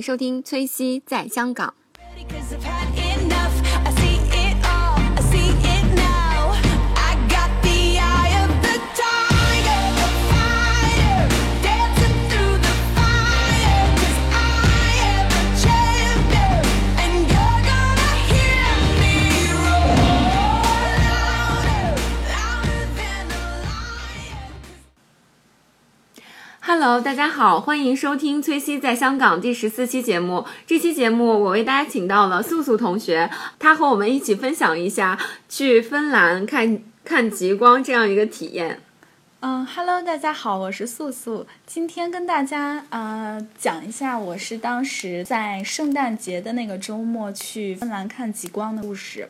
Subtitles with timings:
[0.00, 1.74] 收听崔西在香港。
[26.72, 30.46] Hello，大家好，欢迎收听崔西在香港第十四期节目。
[30.68, 38.80] 这期节目我为大家请到了素素同学，她和我们一起分享一下去芬兰看看极光这样一个体验。
[39.40, 49.28] 嗯，Hello，大家好，我是素素，今天跟大家呃讲一下我是当时在圣诞节的那个周末去芬兰看极光的故事。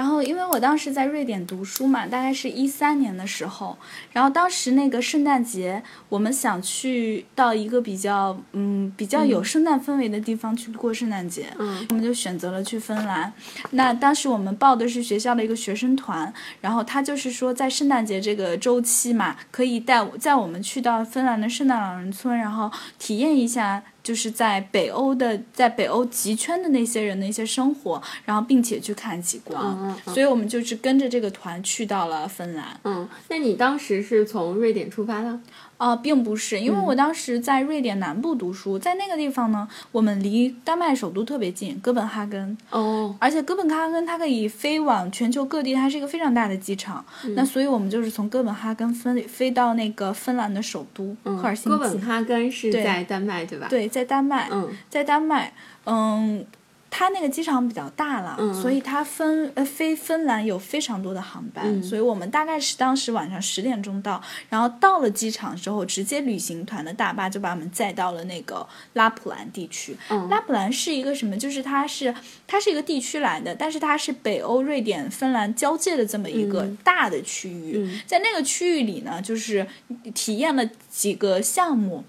[0.00, 3.76] 然后，因为我当时在瑞典读书嘛，大概是一三年的时候，
[4.12, 13.30] 然后当时那个圣诞节，我们想去到一个比较嗯比较有圣诞氛围的地方去过圣诞节，嗯，我们就选择了去芬兰。
[13.72, 23.82] 那当时我们报的是学校的一个学生团，然后他就是说在圣诞节这个周期嘛，可以带我载我们去到芬兰的圣诞老人村，然后体验一下。
[24.10, 32.80] 就是在北欧的，在北欧极圈的那些人的一些生活，然后并且去看极光，嗯嗯所以我们就是跟着这个团去到了芬兰。
[32.82, 35.38] 嗯，那你当时是从瑞典出发的？
[35.80, 42.54] 呃，并不是，因为我当时在瑞典南部读书，在那个地方呢，我们离丹麦首都特别近，哥本哈根。
[42.68, 47.02] 哦，而且哥本哈根它可以飞往全球各地，它是一个非常大的机场。
[47.34, 51.70] 那所以我们就是从哥本哈根飞飞到那个芬兰的首都、赫尔辛基。
[51.70, 54.48] 哥本哈根是对在丹麦对吧？，对，在丹麦。
[54.52, 55.52] 嗯在丹麦，
[55.86, 56.44] 嗯，
[56.90, 69.96] 它那个机场比较大了，嗯所以它芬呃飞芬兰有非常多的航班，嗯所以我们大概是当时晚上十点钟到，然后到了机场之后，直接旅行团的大巴就把我们载到了那个拉普兰地区。
[70.08, 71.36] 嗯拉普兰是一个什么？
[71.36, 72.14] 就是它是
[72.46, 79.66] 它是一个地区来的，但是它是北欧、瑞典、芬兰交界的这么一个嗯大的区域，嗯在那个区域里呢，就是
[80.12, 82.04] 体验了几个项目。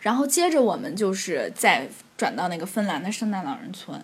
[0.00, 3.98] 然后接着我们就是再转到那个芬兰的圣诞老人村。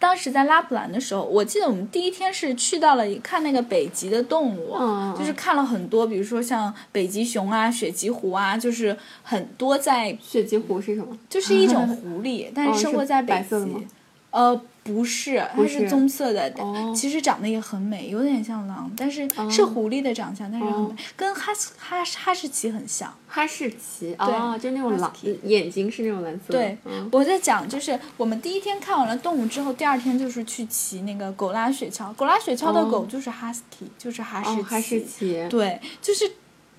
[0.00, 11.16] 当时在拉普兰的时候，我记得我们第一天是去到了看那个北极的动物，嗯就是看了很多，比如说像北极熊啊、雪极狐啊，就是很多在，雪极狐是什么？
[11.28, 13.86] 就是一种 狐狸，但哦是生活在北极。
[14.30, 14.58] 呃，
[14.92, 23.12] 不是，它是是棕色的，哦其实长得也很美，有点像狼，但是是狐狸的长相，但是很跟哈士哈哈士奇很像。
[23.26, 25.10] 哈士奇哦，就那种蓝
[25.44, 26.52] 眼睛是那种蓝色。
[26.52, 32.12] 对，嗯我在讲，就是我们第一天看完了动物之后，第二天就是去骑那个狗拉雪橇。
[32.14, 34.60] 狗拉雪橇的哦狗就是哈士奇，就是哈士奇。
[34.60, 35.46] 哦，哈士奇。
[35.48, 36.28] 对，就是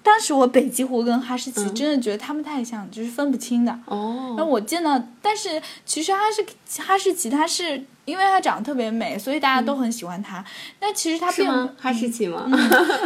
[0.04, 3.72] 当时我北极狐跟哈士奇嗯真的觉得它们太像，就是分不清的。
[3.86, 4.36] 哦。
[4.38, 10.44] 然后我见到，但是其实哈士哈士奇它是因为它长得特别美，所以大家都很喜欢它。
[10.80, 11.48] 但其实它并？
[11.78, 12.48] 哈士奇吗？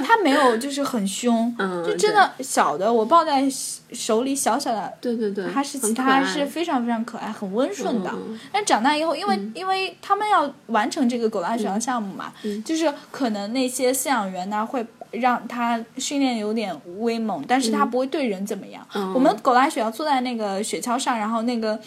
[0.05, 3.43] 它没有就是很凶， 嗯就真的小的我抱在
[3.91, 8.09] 手里小小的对对对，哈士奇它是非常非常可爱，很温顺的。
[8.13, 18.85] 嗯但长大以后，因为、因为他们要完成这个狗拉雪橇项目嘛，嗯就是可能那些饲养员呢会让它训练有点威猛，但是它不会对人怎么样。
[18.93, 21.79] 嗯我们狗拉雪橇坐在那个雪橇上，然后那个。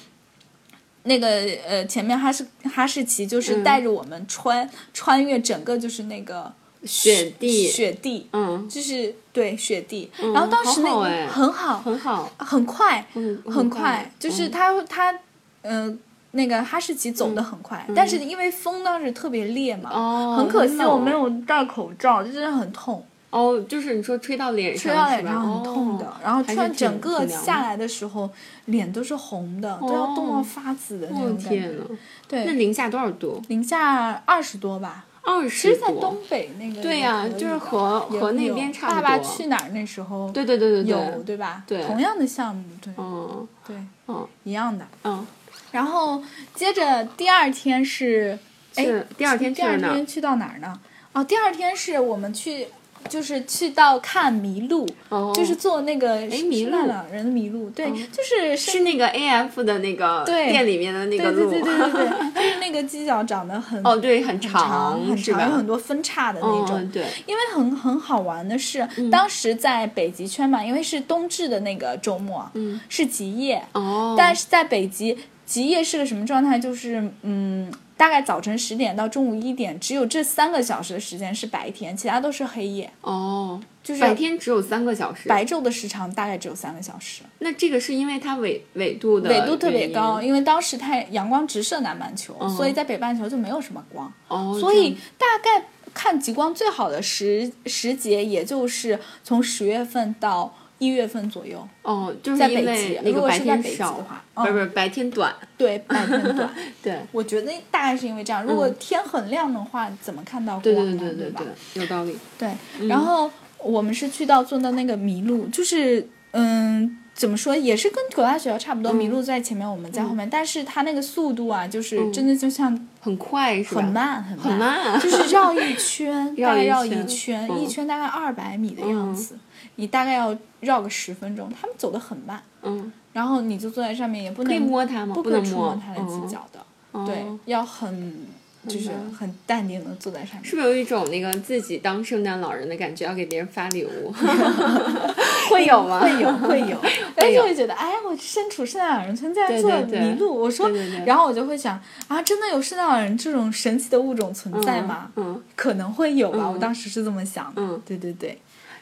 [1.05, 1.27] 那个
[1.67, 3.65] 呃，前面哈士哈士奇就是嗯。
[3.65, 6.53] 带着我们穿、穿越整个就是那个
[6.85, 7.67] 雪地。
[7.67, 10.11] 雪地，嗯，就是对雪地。
[10.21, 15.15] 嗯然后当时那个很好，很好，很快，嗯很快，就是它它，
[15.63, 15.99] 嗯、
[16.33, 26.07] 那个哈士奇走的很快，但是因为风当时特别烈嘛，哦很可惜我没有戴口罩，就真的很痛，哦，就是你说吹到脸上，吹到脸上很痛的。
[26.07, 28.29] 哦然后还是挺穿整个下来的时候，
[28.67, 31.49] 脸都是红的，都要冻到发紫的那哦种感觉。
[31.49, 31.85] 天呐，
[32.31, 33.43] 那，零下多少度？
[33.49, 35.05] 零下二十多吧。
[35.23, 35.89] 二其十实，在。
[35.93, 41.63] 东北那个对呀就是和和那边差不多爸爸去哪儿那时候对对对对对，有对吧？
[41.67, 43.77] 对同样的项目，对嗯对
[44.07, 44.87] 嗯一样的。
[45.05, 45.27] 嗯，
[45.73, 46.23] 然后
[46.55, 48.39] 接着第二天是，
[48.77, 48.87] 哎，
[49.19, 50.81] 第二天第二天去到哪儿呢？
[51.13, 52.69] 哦，第二天是我们去，
[53.09, 55.33] 就是去到看麋鹿，哦。
[55.35, 56.77] 就是做那个麋鹿
[57.13, 66.81] 人的麋鹿，对，就是是那个 A F 的那个店里面的那个鹿，对对对对对， 就是那个犄角长得很哦对，很很长很长，有很多分叉的那种。
[66.81, 72.81] 嗯对，因为很很好玩的是，当时在北极圈嘛，因为是冬至的那个周末，嗯。
[72.89, 76.59] 是极夜，哦，但是在北极，极夜是个什么状态？
[76.59, 85.29] 就是嗯，大概早晨十点到中午一点，只有这三个小时的时间是白天，其他都是黑夜，哦，就是白天只有三个小时。
[85.29, 87.23] 白昼的时长大概只有三个小时。
[87.41, 101.67] 那这个是因为它纬纬度的纬度特别高，因为当时太阳光直射南半球，嗯所以在北半球就没有什么光，哦，所以大概看极光最好的时时节，也就是从十月份到一月份左右。
[101.83, 106.51] 哦，就是在北极如果那个白是在北极天少的话不是嗯不是白天短，对，白天短。
[106.83, 110.97] 对我觉得大概是因为这样，如果天很亮的话，怎么看到光对呢？
[110.99, 111.31] 对对？
[111.31, 112.17] 对，有道理。
[112.39, 112.51] 对，
[112.89, 123.83] 然后我们是去到坐到那个麋鹿，就是嗯，怎么说，也是跟葛大雪橇差不多，麋鹿在前面，我们在后面，但是它那个速度啊，就是真的就像很快是吧？
[123.83, 127.61] 很慢很很慢就是绕一圈， 大概绕一圈，嗯。
[127.61, 129.37] 一圈大概二百米的样子，
[129.75, 135.13] 你大概要绕个十分钟，他们走得很慢，嗯，然后你就坐在上面，也不能摸它吗？
[135.13, 138.27] 不能摸触摸它的犄角的，嗯对哦，要很
[138.67, 140.57] 就是很淡定的坐在上面是。
[140.57, 144.13] 不是有一种那个自己当圣诞老人的感觉，要给别人发礼物？
[145.51, 146.01] 会有吗？
[146.01, 146.77] 会有会有，
[147.15, 155.11] 但是会觉得，哎，我身处圣诞老人村，竟然做对对对麋鹿，我说对对对，然后我就会想，啊，真的有圣诞老人这种神奇的物种存在吗？
[155.17, 157.63] 嗯，可能会有吧，嗯我当时是这么想的。
[157.63, 158.39] 嗯对对对。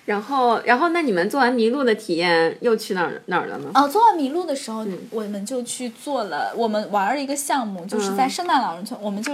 [0.06, 3.68] 然后然后那你们做完麋鹿的体验又去哪儿哪儿了呢？
[3.74, 9.32] 哦，做完麋鹿的时候，我们就去做了，我们玩了一个项目，就是在圣诞老人村，我们就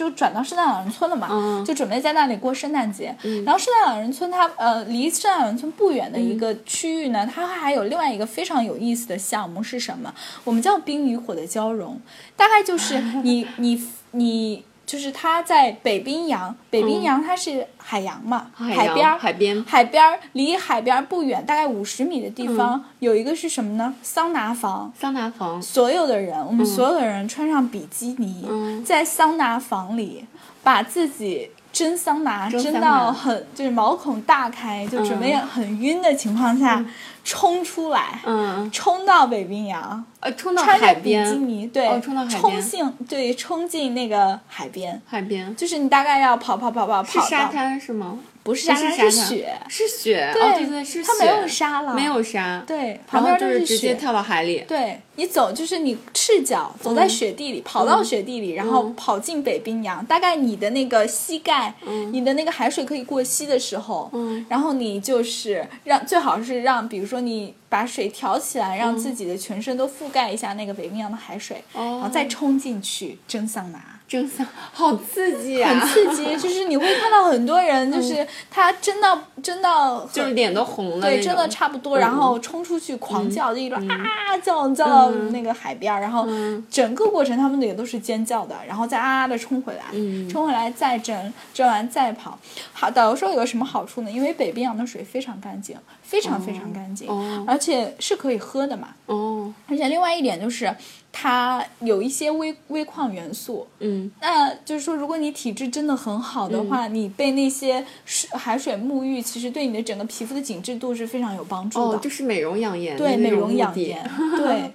[0.00, 3.14] 就转到圣诞老人村了嘛，嗯就准备在那里过圣诞节。
[3.44, 10.14] 然后圣诞老人村它呃离圣诞老人村不远的一个区域呢，它还有另外一个非常有意思的项目是什么？
[10.44, 12.00] 我们叫冰与火的交融，
[12.34, 14.64] 大概就是你 你你。
[14.90, 23.94] 就是它在北冰洋，北冰洋它是海洋嘛，海边儿海边海边儿离海边儿不远，大概五十米的地方、嗯有一个是什么呢？
[24.02, 24.92] 桑拿房。
[24.98, 25.62] 桑拿房。
[25.62, 30.26] 所有的人，我们所有的人穿上比基尼，嗯在桑拿房里
[30.64, 36.84] 把自己蒸桑拿蒸到很就是毛孔大开，就准备嗯很晕的情况下、
[37.24, 42.40] 冲出来，嗯，冲到北冰洋，呃，冲到穿着比海边，基尼，对，哦冲到海边。
[42.42, 45.56] 冲进对冲进那个海边，海边。
[45.56, 48.18] 就是你大概要跑跑跑跑跑是沙，滩是吗？
[48.42, 51.94] 不是沙滩是雪，是雪，对哦，对对是雪，它没有沙了。
[51.94, 53.64] 没有沙，，对，然旁后就是。
[53.64, 60.02] 直接跳到海里，对你走，就是你赤脚走在雪地里，跑到雪地里，然后跑进北冰洋。
[60.06, 61.74] 大概你的那个膝盖，
[62.10, 64.46] 你的那个海水可以过膝的时候，嗯。
[64.48, 71.82] 然后你就是让最好是让，比如说你把水挑起来，让自己的全身都覆盖一下那个北冰洋的海水，哦。
[71.82, 73.78] 然后再冲进去蒸桑拿。
[74.10, 75.70] 蒸桑，好刺激啊！
[75.72, 86.26] 很刺激，就是你会看到很多人，就是他蒸到蒸到就是脸都红了，对，蒸的差不多，然后冲出去狂叫，就一路啊叫叫到那个海边儿，然后
[86.70, 89.84] 整个过程他们也都是尖叫的，然后再啊啊的冲回来，
[90.28, 92.38] 冲回来再蒸，蒸完再跑。
[92.72, 94.10] 好，导游说有个什么好处呢？
[94.10, 95.76] 因为北冰洋的水非常干净，
[96.10, 98.88] 非常非常干净，哦而且是可以喝的嘛。
[99.06, 100.74] 哦，而且另外一点就是，
[101.12, 111.96] 它有一些微微矿元素，嗯，那就是说，如果你体质真的很好的话，你被那些水海水沐浴，其实对你的整个皮肤的紧致度是非常有帮助的。
[111.96, 114.02] 哦，就是美容养颜对，美容养颜，
[114.36, 114.72] 对，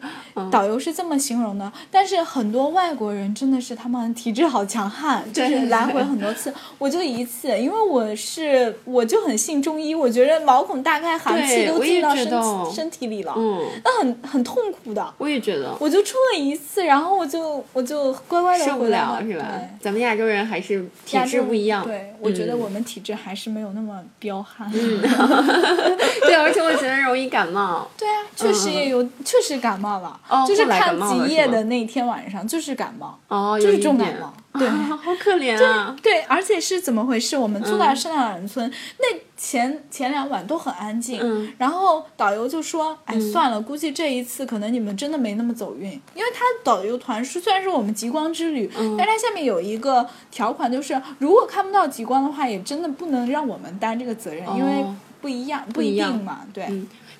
[0.49, 1.69] 导游是这么形容的。
[1.91, 15.13] 但是很多外国人真的是他们体质好强悍，就是来回很多次，我就一次，因为我是我就很信中医，我觉得毛孔大开，寒气都进到身身体里了，嗯，那很很痛苦的。
[15.17, 19.69] 我也觉得我就出了一次，然后我就我就乖乖的受不回来了是吧对？
[19.81, 24.69] 咱们亚洲人还是体质不一样，对，我觉得嗯我们体质还是没有那么彪悍。
[24.71, 27.87] 对，而且我觉得容易感冒。
[27.97, 30.19] 对啊，确实也有，确实感冒了。
[30.29, 34.33] 哦就是看极夜的那天晚上，就是感冒，哦，就是重感冒。
[34.59, 34.67] 对。
[34.67, 35.95] 啊，好可怜啊！
[36.01, 37.35] 对，而且是怎么回事？
[37.37, 39.05] 我们住在嗯圣诞老人村，那
[39.37, 41.51] 前前两晚都很安静，嗯。
[41.57, 48.95] 然后导游就说：“哎，算了，估计这一次可能你们真的没那么走运，因为他导游团是虽然是我们极光之旅，嗯。
[48.97, 56.67] 但是它下面有一个条款，就是如果看不到极光的话，也真的不能让我们担这个责任，因为哦不一样，不一定嘛，对。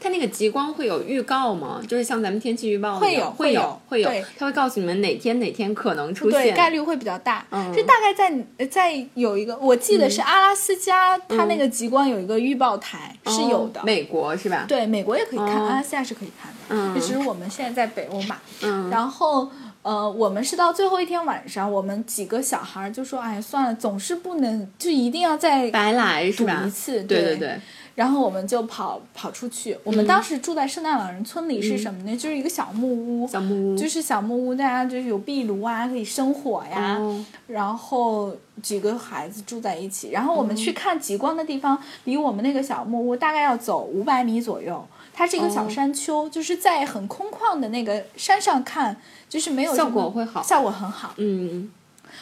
[0.06, 1.82] 嗯，它那个极光会有预告吗？
[1.88, 7.44] 就是像咱们天气预报会有会有会有会有对，它会告诉你们哪天哪天可能出对，现概率会比较大。
[7.50, 13.84] 嗯这大概在呃在有一个，我记得是阿拉斯加，它那个极光有一个预报台、是有的哦。
[13.84, 14.66] 美国是吧？
[14.68, 16.58] 对，美国也可以看，哦阿拉斯加是可以看的。
[16.70, 18.38] 嗯就只是我们现在在北欧嘛。
[18.62, 19.50] 嗯然后
[19.82, 26.64] 呃，我们是到最后一天晚上，我们几个小孩儿就说，哎，算了，总是不能，就一定要再白来是赌吧？
[26.66, 27.60] 一次，对对对，
[27.96, 29.78] 然后我们就跑跑出去。
[29.84, 32.16] 我们当时住在圣诞老人村里是什么呢？
[32.16, 36.98] 就是一个小木屋，小木屋就是小木屋，大家就是有壁炉啊，可以生火呀。
[37.00, 44.86] 哦然后几个孩子住在一起，然后我嗯们去看极光的地方，离我们那个小木屋大概要走五百米左右。
[45.14, 48.98] 它是一个小哦山丘，就是在很空旷的那个山上看，
[49.30, 51.14] 就是没有效果会好效果很好。
[51.16, 51.72] 嗯，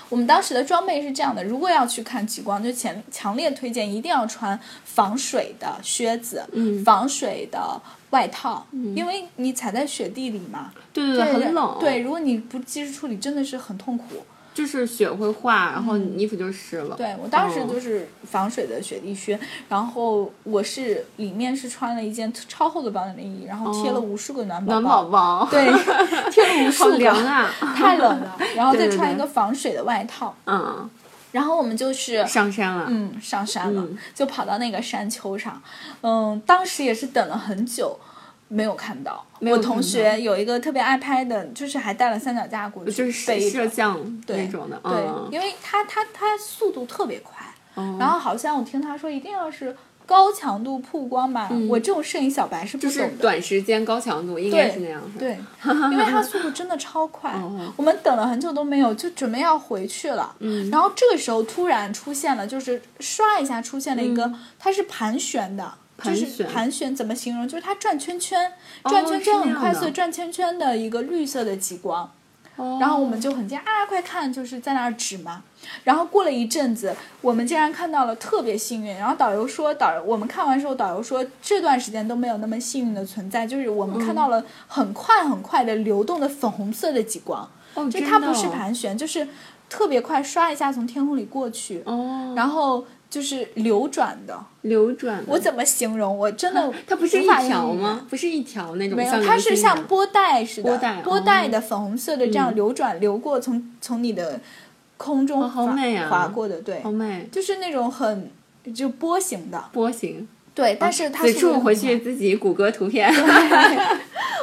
[0.09, 6.83] 我们当时的装备是这样的：如果要去看极光，就强强烈推荐一定要穿防水的靴子，嗯。
[6.83, 14.23] 防水的外套，因为你踩在雪地里嘛，对对对，很冷，对，如果你不及时处理，真的是很痛苦。
[14.53, 16.95] 就是雪会化，然后你衣服就湿了。
[16.95, 25.65] 嗯对我当时哦就是防水的雪地靴，然后我是里面是穿了一件超厚的保暖内衣，然后贴了哦无数个暖宝暖宝宝，对，
[26.31, 27.49] 贴了无数好个，凉啊！
[27.75, 30.89] 太冷了， 然后再穿一个防水的外套，嗯，
[31.31, 32.85] 然后我们就是上山了。
[32.87, 35.59] 嗯，上山了，嗯就跑到那个山丘上。
[36.01, 37.97] 嗯，当时也是等了很久，
[38.47, 39.25] 没有看到。
[39.39, 47.45] 我同学有一个特别爱拍的，就是还带了三脚架过去，就是背摄像对那种的，对，嗯，因为他他他速度特别快，
[47.75, 47.97] 哦。
[47.99, 53.17] 然后好像我听他说一定要是高强度曝光吧，我这种摄影小白是不嗯就是懂的。
[53.17, 55.01] 短时间高强度，应该是那样。
[55.17, 55.37] 对，
[55.91, 57.73] 因为它速度真的超快， 哦。
[57.75, 60.35] 我们等了很久都没有，就准备要回去了。
[60.39, 60.69] 嗯。
[60.69, 65.73] 然后这个时候突然出现了，就是刷一下出现了一个，它是盘旋的，
[66.03, 67.47] 就是盘旋怎么形容？
[67.47, 68.51] 就是它转圈圈，
[68.83, 72.11] 哦转圈圈很快速转圈圈的一个绿色的极光。
[72.55, 75.41] 哦然后我们就很惊讶啊，快看，就是在那儿指嘛。
[75.83, 78.95] 然后过了一阵子，我们竟然看到了，特别幸运。
[78.95, 89.27] 然后导游说，导游我们看完之后，导游说这段时间都没有那么幸运的存在，就是我们看到了很快很快的流动的粉红色的极光，哦，就它不是盘旋，就是
[89.67, 94.43] 特别快，刷一下从天空里过去，哦，然后就是流转的。
[94.61, 95.23] 流转。
[95.27, 96.17] 我怎么形容？
[96.17, 98.07] 我真的它不是一条吗？
[98.09, 104.41] 不是一条那种没有，像它是像波带似的，波带波带哦的粉红色的这样嗯流转、流过，从从你的
[104.97, 108.31] 空中划过的，对好，美，就是那种很
[108.73, 110.27] 就波形的，波形。
[110.55, 113.11] 对，但是它此速度很处回去自己谷歌图片。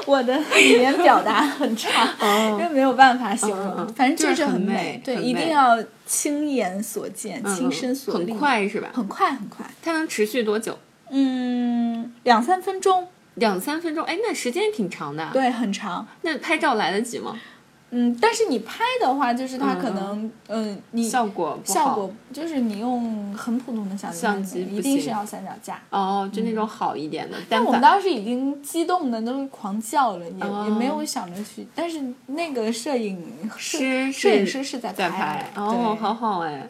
[0.06, 2.14] 我的 语言表达很差，
[2.52, 8.90] 因为没有办法形容，反正就是是很美美，对，一定要亲眼所见、亲身所很，快是吧？
[8.92, 10.76] 很快很快，它能持续多久？
[11.10, 16.08] 嗯，两三分钟，两三分钟，哎，那时间挺长的。，对，很长。
[16.22, 17.38] 那拍照来得及吗？
[17.90, 25.80] 嗯，但是你拍的话，就是它嗯可能，嗯，你效果不好效果就是你用很普通的相机相机一定是要三脚架。
[25.90, 27.80] 哦，就那种好一点的但我们。
[27.80, 31.66] 当时已经激动的都狂叫了，也、哦也没有想着去。
[31.74, 33.20] 但是那个摄影
[33.56, 36.68] 师摄影师是在在拍哦，好好哎。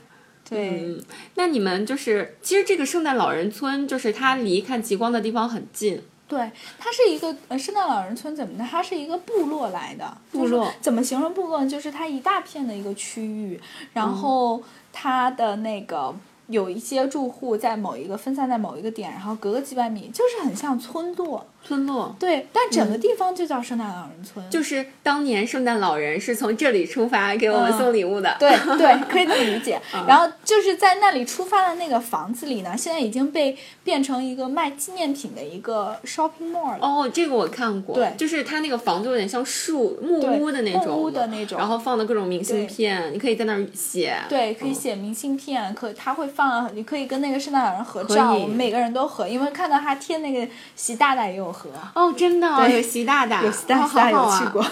[0.49, 1.01] 对，嗯，
[1.37, 8.65] 那你们就是，其实这个圣诞老人村就是它离看极光的地方很近，对，它是一个呃圣诞老人村怎么的？
[8.65, 10.17] 它是一个部落来的。
[10.33, 11.69] 部落就是怎么形容部落呢？
[11.69, 13.61] 就是它一大片的一个区域，
[13.93, 16.15] 然后它的那个。
[16.51, 21.47] 有一些住户在某一个分散在某一个点，然后隔个几百米，就是很像村落。
[21.63, 22.15] 村落。
[22.19, 24.51] 对，但整个地方就叫圣诞老人村。
[24.51, 29.81] 就是当年圣诞老人是从这里出发给我们嗯送礼物的，对对，可以这么理解。
[29.95, 30.05] 嗯。
[30.07, 36.79] 然后就是在那里出发的那个房子里呢，现在已经被变成一个卖纪念品的一个 shopping mall 了。
[36.81, 38.13] 哦，这个我看过，对。
[38.17, 41.59] 就是它那个房子有点像树木屋的那种木种，屋的那种。
[41.59, 54.63] 然后放的各种明信片，你可以在那儿写，对，可以嗯写明信片，可他会放，你可以跟那个圣诞老人合合照，我们每个人都合，因为看到他贴那个习大大也有合，哦，真的哦、有习大大，有习大大有去过，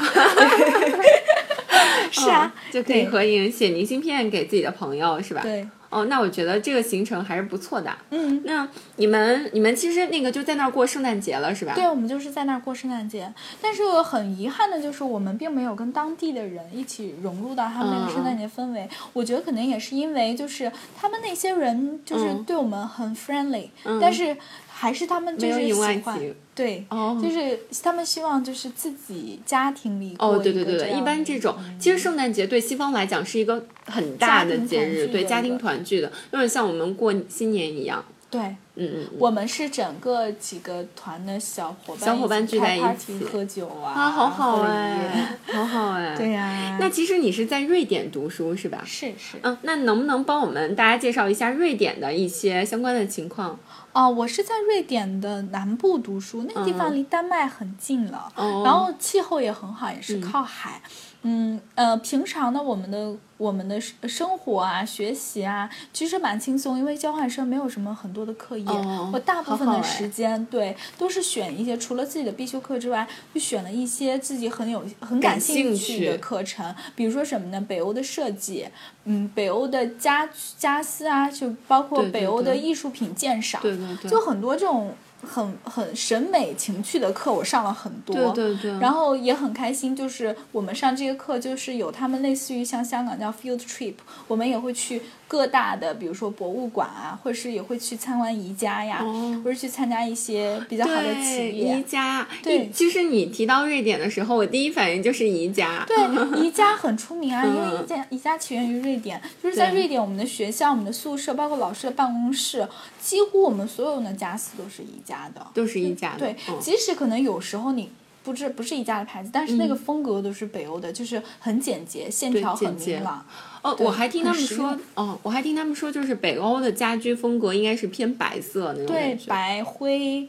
[2.10, 5.40] 是啊，嗯就可以合影，写明信片给自己的朋友，是吧？。
[5.42, 7.90] 对，哦，那我觉得这个行程还是不错的。
[8.10, 8.42] 嗯。
[8.44, 8.66] 那
[8.96, 11.72] 你们你们其实那个就在那儿过圣诞节了，是吧？
[11.74, 18.88] 对，我们就是在那儿过圣诞节，但是很遗憾的就是我们并没有跟当地的人一起融入到他们那个圣诞节氛围。
[19.12, 23.68] 我觉得可能也是因为就是他们那些人就是嗯对我们很 friendly，、
[24.00, 24.36] 但是
[24.80, 38.04] 还是他们就是喜没有引外欢籍对，哦就是他们希望就是自己家庭里哦，过对对对对，一般这种，其实圣诞节对西方来讲是一个很大的节日，对家庭团聚的有点像我们过新年一样。
[38.30, 39.06] 对嗯嗯嗯。
[39.18, 46.14] 我们是整个几个团的小伙伴，小伙伴聚在一起喝酒啊，啊，好好喝哎， 好好哎。
[46.14, 48.82] 对呀、那其实你是在瑞典读书是吧？
[48.84, 53.58] 是是嗯，那能不能帮我们大家介绍一下瑞典的一些相关的情况？
[53.98, 56.94] 哦，我是在瑞典的南部读书，那个地方嗯。
[56.94, 60.80] 离丹麦很近了，嗯然后气候也很好，也是靠海。
[61.22, 77.60] 嗯呃，平常呢，我们的我们的生生活啊、学习啊，其实蛮轻松，因为交换生没有什么很多的课业，哦我大部分的时间对都是选一些除了自己的必修课之外，就选了一些自己很有很感感兴趣的课程，比如说什么呢？
[77.68, 78.68] 北欧的设计，
[79.02, 88.14] 嗯，北欧的家家私啊，就包括北欧的艺术品鉴赏，对对对，就很多这种很很审美情趣的课，我上了很多。
[88.32, 93.94] 对对对，然后也很开心，就是我们上这些课，就是有他们类似于像香港叫 field trip，
[94.26, 101.78] 我们也会去各大的，比如说博物馆啊，或者是也会去参观宜家呀，哦或者去参加一些比较好的企业。
[101.78, 105.84] 宜家，对其实你提到瑞典的时候，我第一反应就是宜家。
[105.86, 112.66] 对，宜家很出名啊，因为嗯宜家宜家起源于瑞典，就是在瑞典，我们的学校、我们的宿舍，包括老师的办公室，
[112.98, 115.46] 几乎我们所有的家私都是宜家的。
[115.52, 116.20] 都是宜家的。
[116.20, 117.90] 对，嗯即使可能有时候你
[118.22, 123.24] 不是不是宜家的牌子，但是那个风格都是北欧的，就是很简洁，线条很明朗。
[123.62, 129.18] 哦，我还听他们说哦，我还听他们说，就是北欧的家居风格应该是偏白色那种对。
[129.26, 130.28] 白灰。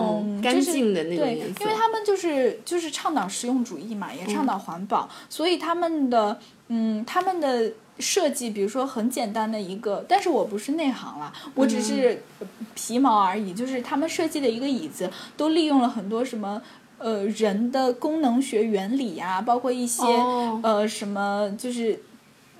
[0.00, 12.22] 嗯，干净的那种对，颜色因为他们就是就是倡导实用主义嘛，也倡导环保，所以他们的嗯他们的设计，比如说很简单的一个，但是我不是内行啦，我只是
[12.76, 16.62] 皮毛而已，就是他们设计的一个椅子，都利用了很多什么。
[16.98, 20.60] 呃，人的功能学原理啊，包括一些、哦。
[20.62, 22.00] 呃什么，就是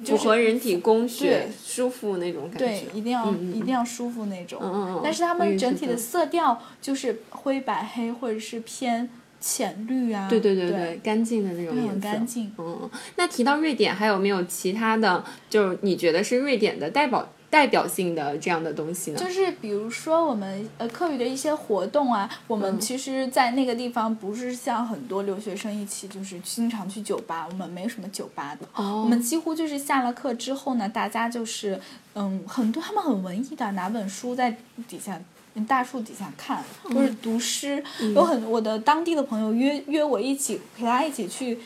[0.04, 2.58] 就是符合人体工学，舒服那种感觉。
[2.58, 4.60] 对，一定要、一定要舒服那种。
[4.62, 5.00] 嗯嗯嗯。
[5.02, 9.08] 但是他们整体的的色调就是灰白黑，或者是偏
[9.40, 10.28] 浅绿啊。
[10.30, 11.00] 对对对对。
[11.02, 12.52] 干净的那种颜色，很干净。
[12.58, 19.18] 嗯，那提到瑞典，还有没有其他的，就是你觉得是瑞典的代表代表性的这样的东西呢？
[19.18, 28.66] 就是比如说我们呃课余的一些活动啊，我们嗯其实，在那个地方不是像很多留学生一起就是经常去酒吧，我们没有什么酒吧的。
[28.74, 31.80] 哦我们几乎就是下了课之后呢，大家就是
[32.14, 34.56] 嗯，很多他们很文艺的，拿本书在
[34.88, 35.20] 底下。
[35.66, 37.82] 大树底下看，或者读诗，
[38.14, 41.58] 有很我的当地的朋友约约我一起陪他一起去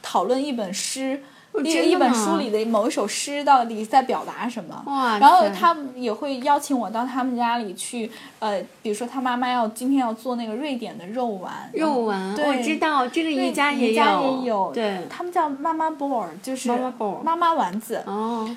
[0.00, 1.20] 讨论一本诗，
[1.64, 4.82] 一一本书里的某一首诗到底在表达什么。
[4.86, 18.48] 哇然后他也会邀请我到他们家里去，呃，比如说他妈妈要今天要做那个瑞典的肉丸，肉丸，我知道这个对宜家也宜家有，也有，对，他们叫妈妈 bowl，就是妈妈妈妈丸子，哦，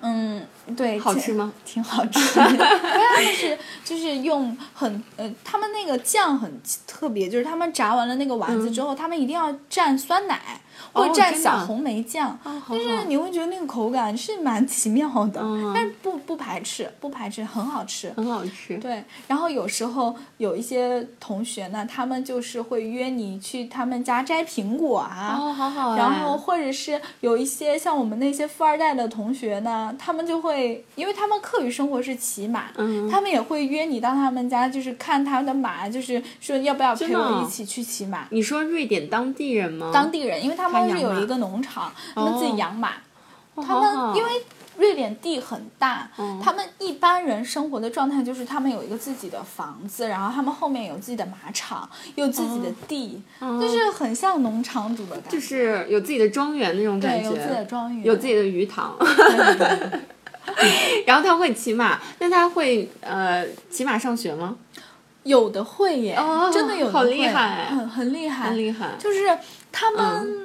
[0.00, 0.42] 嗯，
[0.76, 1.52] 对，好吃吗？
[1.64, 10.60] 挺好吃的， 他们是就是用很呃，他们那个酱很特别，就是他们炸完了那个丸子之后，他们一定要蘸酸奶
[10.92, 18.12] 或者嗯哦真的蘸小红梅酱，哦但是你会觉得那个口感是蛮奇妙的，嗯但是不不排斥，不排斥，很好吃。
[18.16, 18.76] 很好吃。
[18.78, 25.98] 对，然后有时候有一些同学呢，他们就是会约你去他们家摘苹果啊，哦，好好哎。
[25.98, 38.26] 然后或者是有一些像我们那些富二代的同学呢，他们就会，因为他们课余生活是骑马，嗯他们也会约你到他们家，就是看他们的马，就是说要不要陪我一起去骑马。
[38.30, 39.90] 你说瑞典当地人吗？
[39.92, 42.90] 当地人，因为他们他们是有一个农场，他们自己哦养马，
[43.54, 44.30] 哦他们因为。
[44.78, 55.30] 瑞典地很大，嗯他们一般人生活的状态就是他们有一个自己的房子，然后他们后面有自己的马场，有自己的地，哦就是很像农场主的感觉。
[55.30, 58.94] 就是有自己的庄园那种感，觉，有自己的庄园，有自己的鱼塘。
[61.04, 64.54] 然后他会骑马，那他会呃骑马上学吗？
[65.24, 68.90] 有的会耶，哦真的有的好会厉害很很厉害，很厉害。
[68.96, 69.36] 就是
[69.72, 70.37] 他们、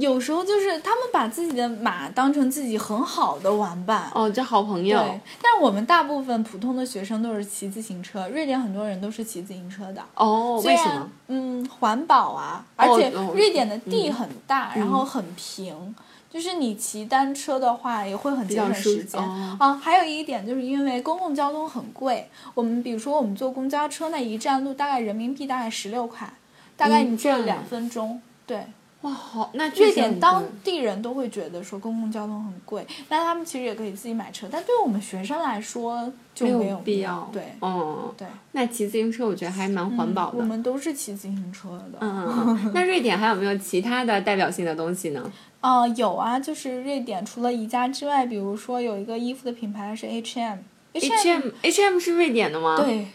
[0.00, 4.10] 有时候就是他们把自己的马当成自己很好的玩伴。
[4.14, 4.98] 哦，这好朋友。
[4.98, 10.02] 对，但是我们大部分普通的学生都是骑自行车，瑞典很多人都是骑自行车的。
[10.14, 11.10] 哦，为什么？
[11.28, 15.94] 嗯，环保啊，而且哦瑞典的地很大，嗯然后很平，
[16.30, 19.20] 就是你骑单车的话也会很节省时间。
[19.20, 26.32] 哦啊，还有一点就是因为公共交通很贵，我们比如说我们坐公交车，那一站路大概人民币大概十六块，
[26.76, 28.20] 大概你坐站两分钟。
[28.46, 28.66] 对，
[29.04, 37.28] 哇，好，那确瑞典当地人都会觉得说公共交通很贵，但他们其实也可以自己买车，但对我们学生来说就没没有必要。
[37.30, 40.38] 对嗯，对，那骑自行车我觉得还蛮环保的。
[40.38, 41.98] 我们都是骑自行车的。
[42.00, 42.72] 嗯。
[42.72, 45.30] 那瑞典还有没有其他的代表性的东西呢？
[45.60, 53.06] 啊、 有啊，就是瑞典除了宜家之外，比如说有一个衣服的品牌是 H&M，H M H M 是瑞典的吗？，对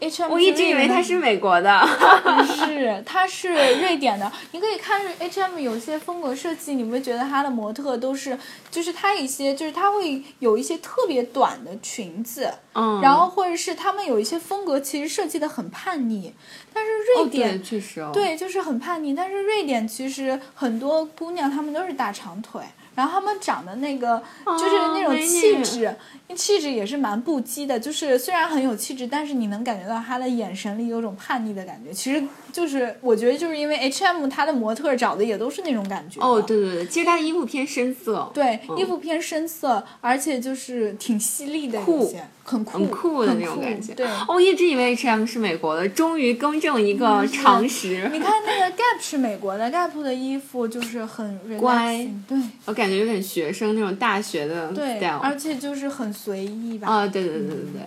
[0.00, 1.80] ，H M 我一直以为它是美国的。
[2.24, 4.30] 不是，它是瑞典的。
[4.52, 8.38] 你可以看 H M 有些风格设计，你会觉得它的模特都是，
[8.70, 16.32] 就是它一些，就是它会有一些特别短的裙子，嗯，然后或者是他们有一些风格其实设计的很叛逆，
[16.72, 18.10] 但是哦瑞典、对，确实哦。
[18.12, 19.14] 对，就是很叛逆。
[19.14, 22.62] 但是瑞典其实很多姑娘她们都是大长腿，
[22.98, 25.94] 然后他们长的那个就是那种气质，
[26.34, 27.78] 气质也是蛮不羁的。
[27.78, 31.92] 就是虽然很有气质，但是你能感觉到他的眼神里有种叛逆的感觉。
[31.92, 32.20] 其实
[32.52, 36.20] 就是我觉得就是因为 H&M 他的模特找的也都是那种感觉。
[36.20, 36.42] 哦，。
[36.42, 38.28] 对对对，其实他的衣服偏深色。
[38.34, 43.94] 对，嗯衣服偏深色，而且就是挺犀利的，一些很酷，很酷的那种感觉。
[43.94, 48.08] 对，哦我一直以为 H M 是美国的，终于更正一个常识。
[48.12, 55.18] 你看那个 Gap 是美国的，Gap 的衣服就是很乖对我感觉有点学生那种大学的对，style。
[55.18, 56.88] 而且就是很随意吧。
[56.88, 57.82] 啊，对对对对对对。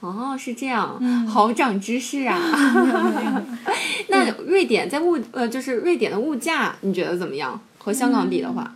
[0.00, 2.38] 哦，是这样，嗯好长知识啊！
[4.08, 7.58] 那瑞典在物呃，就是瑞典的物价，你觉得怎么样？
[7.78, 8.74] 和香港比的话，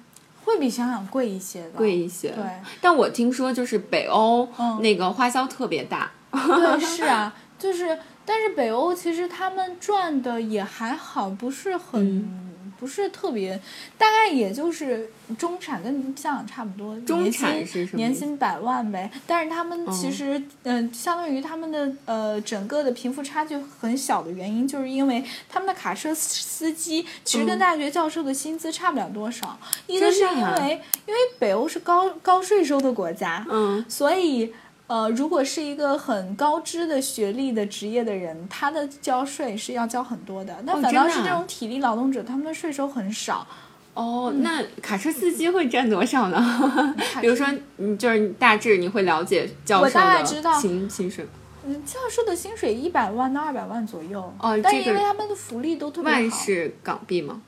[0.48, 1.70] 会比香港贵一些的。
[1.76, 2.30] 贵一些。
[2.30, 2.42] 对
[2.80, 6.10] 但我听说就是北欧、嗯那个花销特别大。
[6.32, 12.00] 对，是啊，就是，但是北欧其实他们赚的也还好，不是很。
[12.18, 12.47] 嗯
[12.78, 13.60] 不是特别，
[13.96, 16.98] 大概也就是中产，跟香港差不多。
[17.00, 27.58] 中产是什么年薪百万呗，但是他们其嗯实，嗯、相当于他们的呃整个的贫富差距很小的原因，就是因为他们的卡车司机其实跟嗯。
[27.58, 29.58] 大学教授的薪资差不了多少。
[29.86, 34.52] 一个是因为，因为北欧是高高税收的国家，嗯，所以，
[34.88, 40.56] 呃，如果是一个很高知的学历的职业的人，他的交税是要交很多的。
[40.64, 43.46] 那哦反倒是这种体力劳动者，他们的税收很少。
[43.92, 46.38] 哦，那卡车司机会占多少呢？
[47.12, 47.46] 卡比如说，
[47.76, 51.26] 你，就是大致你会了解教授我大概的知道薪薪水，
[51.66, 54.20] 嗯，教授的薪水一百万到二百万左右。
[54.40, 56.18] 哦这个但因为他们的福利都特别好。
[56.18, 57.42] 万是港币吗？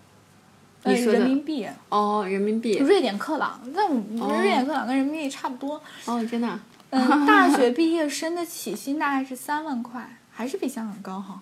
[0.82, 2.76] 呃你说人民币，哦，人民币。
[2.78, 5.80] 瑞典克朗，但我觉哦得瑞典克朗跟人民币差不多。
[6.06, 6.58] 哦，真的啊、
[6.92, 11.40] 嗯，大学毕业生的起薪大概是三万块，还是比香港高哈，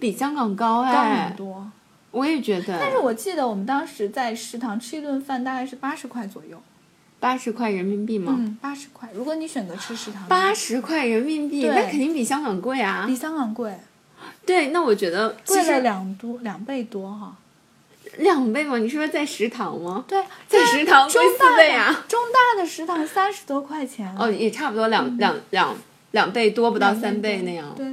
[0.00, 1.70] 比香港高高哎很，多。
[2.12, 2.78] 我也觉得。
[2.80, 6.62] 但是我记得我们当时在食堂吃一顿饭大概是八十块左右。
[7.18, 8.36] 八十块人民币吗？
[8.38, 9.08] 嗯，八十块。
[9.14, 13.16] 如果你选择吃食堂，八十块人民币，那肯定比香港贵啊比。
[13.16, 13.74] 香港贵，
[14.46, 17.36] 对，那我觉得贵了两多两倍多哈。
[18.18, 18.78] 两倍吗？
[18.78, 20.04] 你是说在食堂吗？
[20.08, 24.14] 对，在食堂贵四中大倍啊的中大的食堂三十多块钱。
[24.18, 25.76] 哦，也差不多两、两两
[26.12, 27.74] 两倍多，不到三倍那样。
[27.76, 27.86] 对，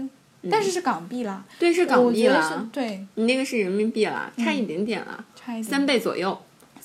[0.50, 1.44] 但是是港币啦。
[1.60, 2.68] 对，是港币啦。
[2.72, 6.40] 对，你那个是人民币啦，差一点点啦，差一点三倍左右。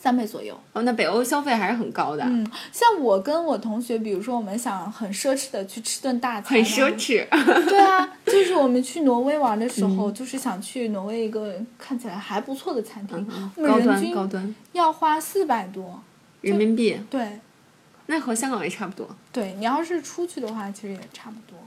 [0.07, 0.57] 三倍左右。
[0.73, 6.95] 哦，那北欧消费还是很高的，嗯，像我跟我同学，比如说我们想很奢侈的去吃顿大餐，很奢。
[6.95, 7.27] 侈。
[7.69, 16.01] 对啊，就是我们去挪威玩的时嗯候，就是想去挪威一个看起来还不错的餐厅，我们人均高端要花四百多。
[16.42, 17.40] 人民币，对
[18.07, 19.09] 那和香港也差不多。
[19.33, 21.59] 对，你要是出去的话，其实也差不多，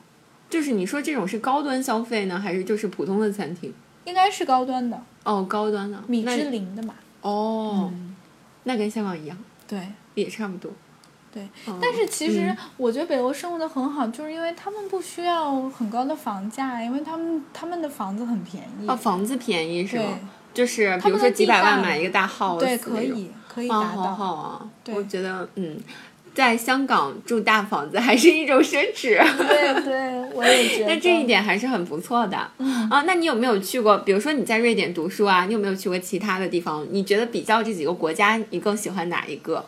[0.49, 3.73] 就是你说这种是高端消费呢，还是就是普通的餐厅？
[4.05, 6.01] 应该是高端的，哦，高端的。
[6.07, 6.95] 米芝林的嘛。
[7.21, 7.91] 哦，
[8.69, 9.35] 那跟香港一样，
[9.67, 9.81] 对
[10.13, 10.71] 也差不多。
[11.33, 18.87] 对，嗯但是其实嗯我觉得北欧生活的很好，就是因为他们不需要很高的房价，因为他们他们的房子很便宜。
[18.87, 20.19] 哦，房子便宜是吗？
[20.53, 24.15] 就是比如说几百万买一个大 house，对，可以可以啊，达好到。
[24.15, 24.69] 好啊！
[24.87, 25.77] 我觉得，嗯，
[26.39, 29.19] 在香港住大房子还是一种奢侈。
[29.37, 30.87] 对对，我也觉得。
[30.95, 32.37] 那这一点还是很不错的。
[32.59, 33.97] 嗯啊，那你有没有去过？
[33.97, 36.87] 比如说你在瑞典读书啊，你有没有去过其他的地方？
[36.91, 39.65] 你觉得比较这几个国家，你更喜欢哪一个？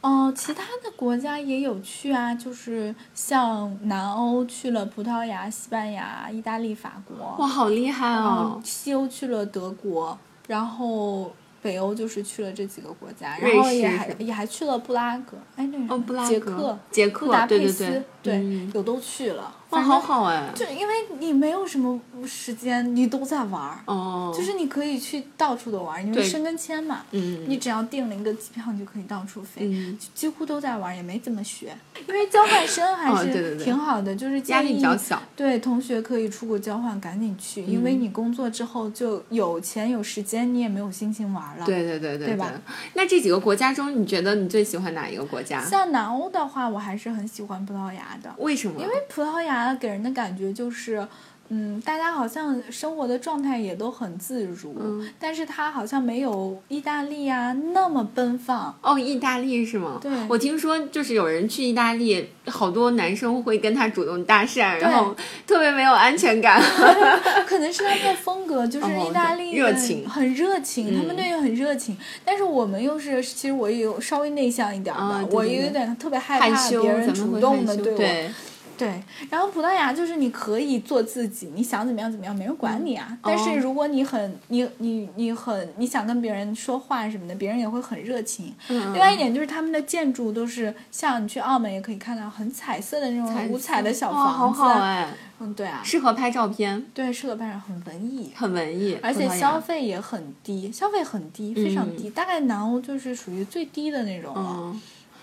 [0.00, 7.16] 哦，其他的国家也有去啊，就是像南欧去了葡萄牙、西班牙、意大利、法国。
[7.40, 8.60] 哇，好厉害哦！
[8.62, 10.16] 西欧去了德国，
[10.46, 11.34] 然后
[11.66, 19.55] 北欧就是去了这几个国家，然后也还也还去了布拉格，哎，那个什哦，么布拉格、捷克、捷布达克，对对佩斯，对，嗯有都去了。
[19.76, 20.50] 哇，好好哎。
[20.54, 29.62] 就因为你没有什么时间，你都在玩儿，哦，就是你可以去到处的玩儿，因为对申根签嘛，嗯，你只要订了一个机票，你就可以到处飞。
[29.66, 31.76] 嗯，几乎都在玩，也没怎么学，
[32.08, 35.20] 因为交换生还是哦对对对挺好的，就是压力比较小。
[35.34, 42.50] 对，同学可以出国交换，赶紧去，因为嗯你工作之后就有钱有时间，你也没有心情玩了。，对对对对对吧
[42.94, 45.62] 那这几个国家中，你觉得你最喜欢哪一个国家？
[45.64, 48.80] 像南欧的话，我还是很喜欢葡萄牙的，为什么？
[48.80, 51.06] 因为葡萄牙给人的感觉就是，
[51.48, 58.76] 嗯，大家好像生活的状态也都很自如，嗯但是他好像没有意大利啊那么奔放。
[58.82, 59.98] 哦，意大利是吗？
[60.02, 65.14] 对我听说就是有人去意大利，好多男生会跟他主动搭讪，然后
[65.46, 66.60] 特别没有安全感。
[67.46, 71.96] 可能是他们的风格，就是哦意大利热情很热情，他们嗯对人很热情。
[72.24, 77.96] 但是我们又是，其实我也有稍微内向一点的，啊对对对我有点特别害害怕羞，别人主动的对我。
[77.96, 78.30] 对，
[78.78, 83.16] 对，然后葡萄牙就是你可以做自己，你想怎么样怎么样，没人管你啊。
[83.22, 88.54] 但是哦如果你很你你你很你想跟别人说话什么的，别人也会很热情。
[88.68, 94.60] 嗯另外一点就是他们的建筑都是像你去澳门也可以看到很彩色的那种五彩的小房子。
[94.60, 98.30] 好哎，嗯，对啊，适合拍照片，对，适合拍照，很文艺。
[98.34, 104.56] 很文艺，而且消费也很低，消费很低，非常嗯低，大概南欧就是属于最低的那种了。
[104.58, 104.80] 嗯，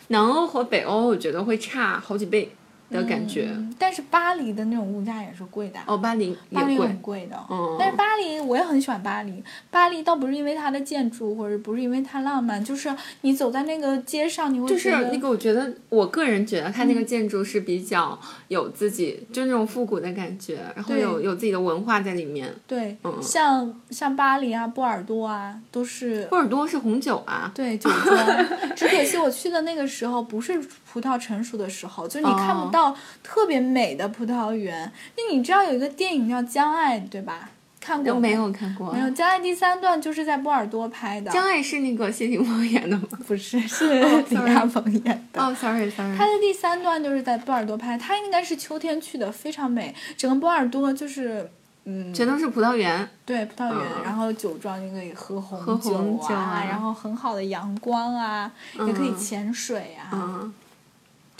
[0.07, 2.51] 南欧和北欧我觉得会差好几倍
[2.93, 3.49] 的感觉。
[3.51, 5.79] 嗯但是巴黎的那种物价也是贵的。
[5.87, 9.43] 哦，巴黎也巴黎很贵的，嗯但是巴黎我也很喜欢巴黎。
[9.69, 22.53] 巴黎倒不是因为它的建筑，或者不是因为它浪漫，就是你走在那个街上，你会就是那个，我觉得我个人觉得它那个建筑是比较有自己，就那种复古的感觉，然后有有自己的文化在里面。
[22.65, 28.47] 对，嗯像像巴黎啊、波尔多啊，都是波尔多是红酒啊，对酒庄。
[28.75, 34.91] 只可惜我去的那个时候不是葡萄成熟的时候，就是你看哦不到特别美的葡萄园。
[35.17, 37.49] 那你知道有一个电影叫《江爱》对吧？
[37.81, 38.93] 看过没有看过。
[38.93, 41.29] 没有，《江爱》第三段就是在波尔多拍的。
[41.31, 43.03] 江爱是那个谢霆锋演的吗？
[43.27, 45.43] 不是 是李亚鹏演的。
[45.43, 49.93] 哦，sorry sorry，他的第三段就是在波尔多拍，他应该是秋天去的，非常美。
[50.15, 51.51] 整个波尔多就是，
[51.83, 53.05] 嗯，全都是葡萄园。
[53.25, 55.95] 对葡萄园，嗯然后酒庄你可以喝红酒
[56.33, 60.53] 啊然后很好的阳光啊，也可以嗯潜水啊，嗯，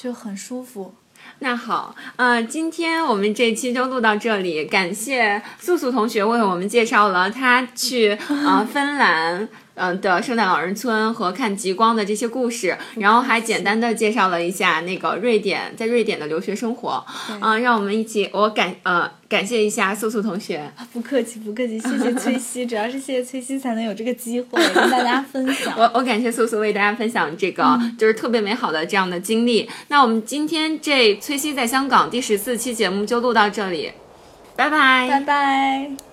[0.04, 0.94] 就很舒服。
[1.40, 8.12] 那好，呃，今天我们这期就录到这里，感谢素素同学为我们介绍了她去
[8.46, 9.48] 啊芬兰。
[9.76, 17.04] 嗯的圣诞老人村和看极光的这些故事，然后还简单的介绍了一下那个瑞典在瑞典的留学生活，
[17.42, 25.74] 嗯、让我们一起我感呃感谢一下素素同学，啊不客气，不客气，谢谢 崔西，主要是谢谢崔西才能有这个机会跟大家分享。
[25.80, 29.70] 我我感谢素素为大家分享这个、就是特别美好的这样的经历。
[29.88, 33.92] 那我们今天这崔西在香港第十四期节目就录到这里，
[34.56, 36.13] 拜拜拜拜。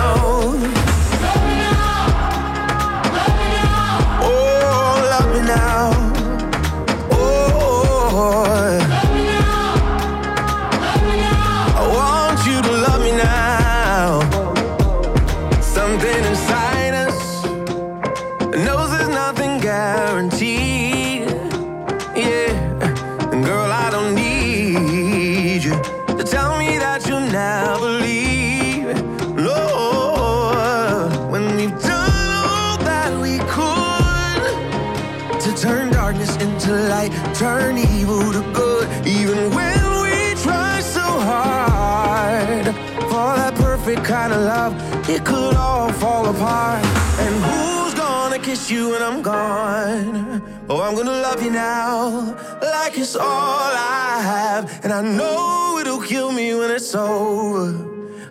[49.01, 50.41] when I'm gone.
[50.69, 54.83] Oh, I'm gonna love you now, like it's all I have.
[54.83, 57.69] And I know it'll kill me when it's over.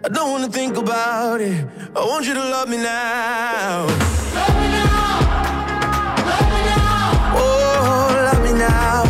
[0.05, 1.67] I don't wanna think about it.
[1.97, 3.87] I want you to love me now.
[4.39, 5.11] Love me now.
[6.31, 7.39] Love me now.
[7.43, 9.10] Oh, love me now.